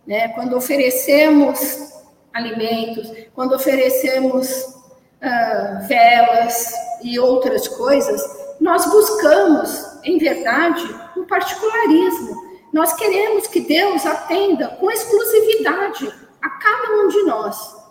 [0.08, 1.92] né, quando oferecemos
[2.34, 4.81] alimentos, quando oferecemos
[5.22, 8.22] uh, velas e outras coisas,
[8.60, 10.84] nós buscamos, em verdade,
[11.18, 16.12] um particularismo nós queremos que Deus atenda com exclusividade
[16.42, 17.82] a cada um de nós.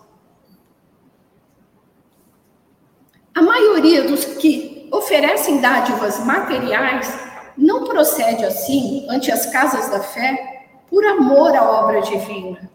[3.34, 7.12] A maioria dos que oferecem dádivas materiais
[7.56, 12.70] não procede assim ante as casas da fé por amor à obra divina,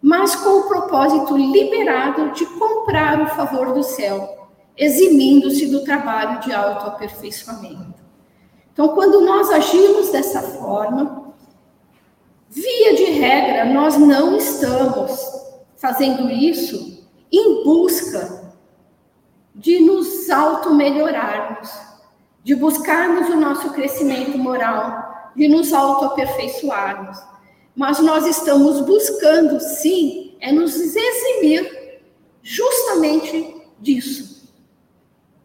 [0.00, 6.52] mas com o propósito liberado de comprar o favor do céu, eximindo-se do trabalho de
[6.52, 7.94] autoaperfeiçoamento.
[8.72, 11.26] Então, quando nós agimos dessa forma,
[12.48, 15.20] Via de regra, nós não estamos
[15.76, 18.54] fazendo isso em busca
[19.54, 21.70] de nos auto-melhorarmos,
[22.42, 27.18] de buscarmos o nosso crescimento moral, de nos auto-aperfeiçoarmos.
[27.76, 32.00] Mas nós estamos buscando, sim, é nos eximir
[32.42, 34.50] justamente disso,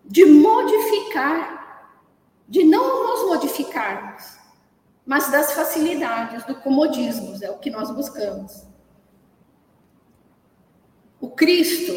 [0.05, 1.91] de modificar,
[2.47, 4.37] de não nos modificarmos,
[5.05, 8.65] mas das facilidades, do comodismo, é o que nós buscamos.
[11.19, 11.91] O Cristo,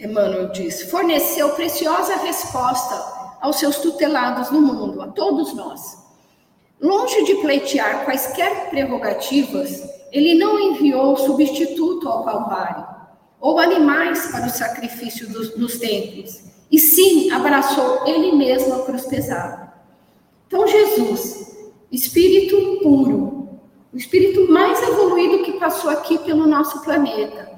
[0.00, 6.05] Emmanuel diz, forneceu preciosa resposta aos seus tutelados no mundo, a todos nós.
[6.80, 12.86] Longe de pleitear quaisquer prerrogativas, ele não enviou substituto ao Calvário,
[13.40, 19.72] ou animais para o sacrifício dos, templos, e sim abraçou ele mesmo a cruz pesada.
[20.46, 21.56] Então, Jesus,
[21.90, 23.60] espírito puro,
[23.92, 27.50] o espírito mais evoluído que passou aqui pelo nosso planeta,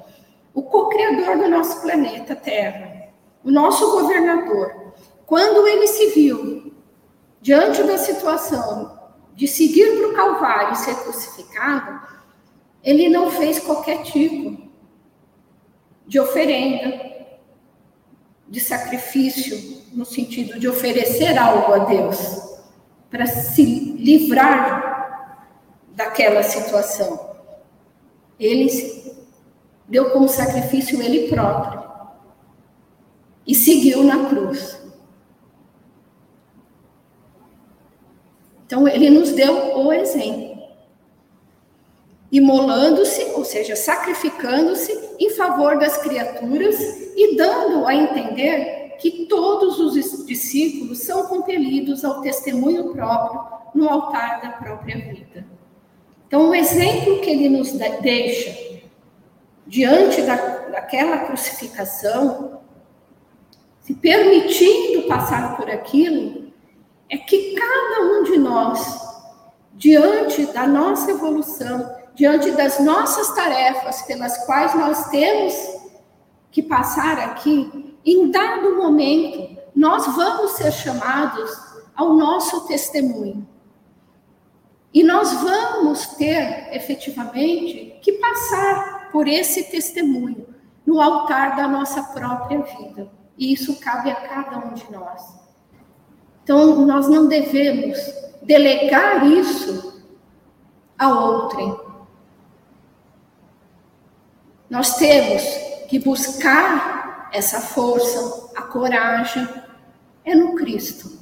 [0.55, 3.09] o co-criador do nosso planeta Terra,
[3.45, 4.93] o nosso governador.
[5.27, 6.73] Quando ele se viu
[7.41, 8.98] diante da situação
[9.39, 12.01] de seguir para o Calvário e ser crucificado,
[12.83, 14.69] ele não fez qualquer tipo
[16.05, 17.29] de oferenda,
[18.49, 22.19] de sacrifício, no sentido de oferecer algo a Deus
[23.09, 25.47] para se livrar
[25.91, 27.37] daquela situação.
[28.41, 28.69] Ele
[29.87, 31.81] deu como sacrifício ele próprio
[33.47, 34.81] e seguiu na cruz.
[38.69, 40.59] Então, ele nos deu o exemplo.
[42.31, 46.79] Imolando-se, ou seja, sacrificando-se em favor das criaturas
[47.17, 53.41] e dando a entender que todos os discípulos são compelidos ao testemunho próprio
[53.75, 55.47] no altar da própria vida.
[56.27, 58.85] Então, o exemplo que ele nos deixa
[59.67, 62.61] diante da, daquela crucificação,
[63.81, 66.48] se permitindo passar por aquilo,
[67.11, 69.01] é que cada um de nós,
[69.75, 75.55] diante da nossa evolução, diante das nossas tarefas pelas quais nós temos
[76.51, 81.51] que passar aqui, em dado momento, nós vamos ser chamados
[81.95, 83.47] ao nosso testemunho.
[84.93, 90.47] E nós vamos ter, efetivamente, que passar por esse testemunho
[90.87, 93.11] no altar da nossa própria vida.
[93.37, 95.48] E isso cabe a cada um de nós.
[96.49, 97.99] Então, nós não devemos
[98.41, 100.03] delegar isso
[100.99, 101.79] a outrem.
[104.71, 105.43] Nós temos
[105.91, 109.47] que buscar essa força, a coragem,
[110.25, 111.19] é no Cristo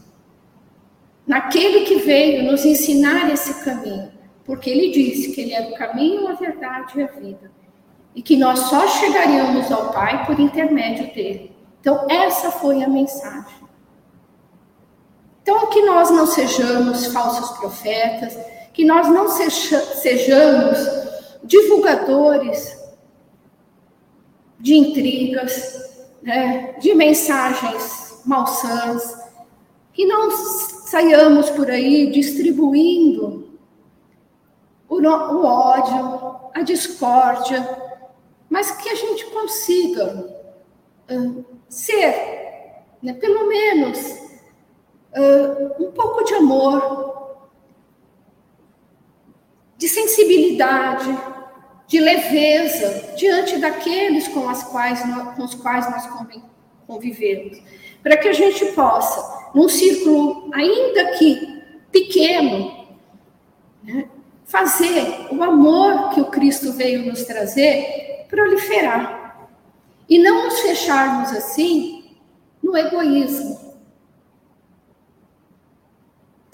[1.26, 4.12] naquele que veio nos ensinar esse caminho,
[4.44, 7.50] porque ele disse que ele era o caminho, a verdade e a vida,
[8.14, 11.50] e que nós só chegaríamos ao Pai por intermédio dele.
[11.80, 13.65] Então, essa foi a mensagem.
[15.46, 18.36] Então, que nós não sejamos falsos profetas,
[18.72, 20.76] que nós não sejamos
[21.44, 22.76] divulgadores
[24.58, 25.88] de intrigas,
[26.20, 29.24] né, de mensagens malsãs,
[29.92, 33.56] que não saiamos por aí distribuindo
[34.88, 37.64] o, o ódio, a discórdia,
[38.50, 40.28] mas que a gente consiga
[41.08, 44.25] uh, ser, né, pelo menos,
[45.16, 47.38] uh, um pouco de amor,
[49.76, 51.06] de sensibilidade,
[51.86, 55.00] de leveza diante daqueles com, as quais,
[55.36, 56.08] com os quais nós
[56.86, 57.62] convivemos,
[58.02, 62.86] para que a gente possa num círculo ainda que pequeno,
[63.82, 64.08] né,
[64.44, 69.48] fazer o amor que o Cristo veio nos trazer proliferar.
[70.08, 72.16] E não nos fecharmos assim
[72.62, 73.65] no egoísmo.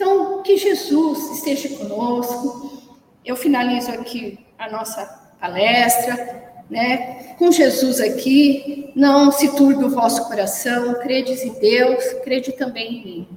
[0.03, 2.83] Então, que Jesus esteja conosco.
[3.25, 5.07] Eu finalizo aqui a nossa
[5.41, 7.35] palestra né?
[7.39, 13.05] Com Jesus aqui, não se turbe o vosso coração, credes em Deus, crede também em
[13.05, 13.29] mim.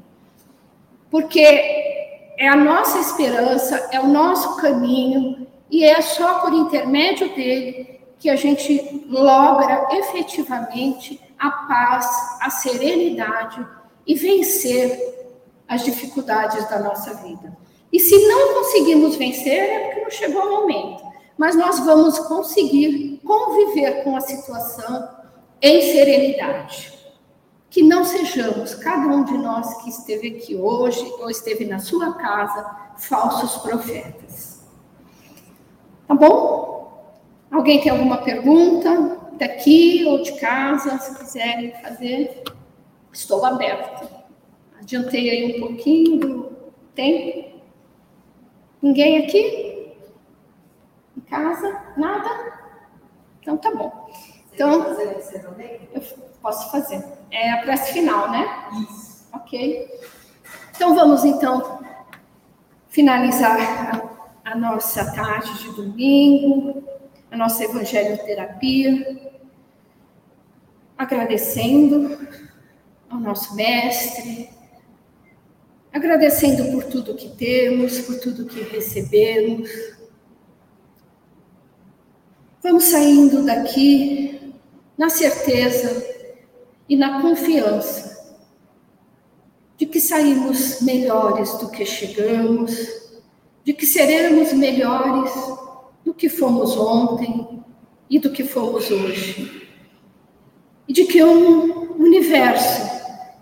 [1.11, 7.99] Porque é a nossa esperança, é o nosso caminho, e é só por intermédio dele
[8.17, 12.07] que a gente logra efetivamente a paz,
[12.39, 13.67] a serenidade
[14.07, 15.24] e vencer
[15.67, 17.55] as dificuldades da nossa vida.
[17.91, 21.05] E se não conseguimos vencer, é porque não chegou o momento
[21.37, 25.09] mas nós vamos conseguir conviver com a situação
[25.61, 26.93] em serenidade.
[27.69, 32.13] Que não sejamos, cada um de nós que esteve aqui hoje ou esteve na sua
[32.13, 32.65] casa,
[32.97, 34.63] falsos profetas.
[36.07, 37.11] Tá bom?
[37.51, 42.43] Alguém tem alguma pergunta daqui ou de casa, se quiserem fazer?
[43.11, 44.14] Estou aberta.
[44.79, 46.43] Adiantei aí um pouquinho do
[46.93, 47.61] tempo.
[48.81, 49.65] Ninguém aqui?
[51.35, 51.81] casa?
[51.97, 52.29] Nada?
[53.41, 54.09] Então tá bom.
[54.53, 54.83] Então,
[55.93, 56.01] eu
[56.41, 57.03] posso fazer.
[57.29, 58.69] É a prece final, né?
[58.81, 59.27] Isso.
[59.33, 59.87] Ok.
[60.75, 61.79] Então vamos então
[62.87, 63.59] finalizar
[64.45, 66.83] a, a nossa tarde de domingo,
[67.29, 69.33] a nossa evangelioterapia,
[70.97, 72.17] agradecendo
[73.09, 74.49] ao nosso mestre,
[75.95, 79.69] agradecendo por tudo que temos, por tudo que recebemos
[82.65, 84.55] Vamos saindo daqui
[84.97, 86.03] na certeza
[86.89, 88.35] e na confiança
[89.77, 92.75] de que saímos melhores do que chegamos,
[93.63, 95.31] de que seremos melhores
[96.03, 97.63] do que fomos ontem
[98.09, 99.69] e do que fomos hoje.
[100.87, 102.81] E de que um universo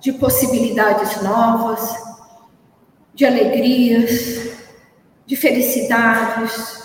[0.02, 1.96] de possibilidades novas,
[3.14, 4.58] de alegrias,
[5.26, 6.84] de felicidades,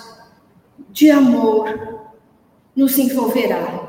[0.91, 2.11] de amor,
[2.74, 3.89] nos envolverá.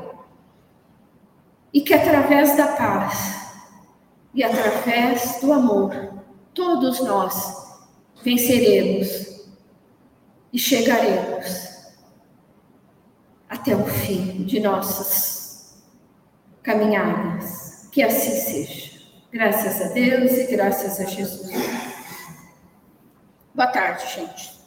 [1.72, 3.52] E que através da paz
[4.34, 6.22] e através do amor,
[6.52, 7.78] todos nós
[8.22, 9.48] venceremos
[10.52, 11.70] e chegaremos
[13.48, 15.82] até o fim de nossas
[16.62, 17.88] caminhadas.
[17.92, 19.00] Que assim seja.
[19.32, 21.89] Graças a Deus e graças a Jesus.
[23.54, 24.59] Boa tarde, gente.